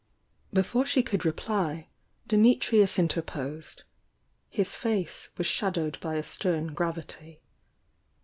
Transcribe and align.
Before 0.51 0.87
she 0.87 1.03
could 1.03 1.25
reply, 1.25 1.89
Dimitrius 2.27 2.97
interposed,— 2.97 3.83
his 4.49 4.73
face 4.73 5.29
was 5.37 5.45
shadowed 5.45 5.99
by 5.99 6.15
a 6.15 6.23
stern 6.23 6.73
gravity. 6.73 7.39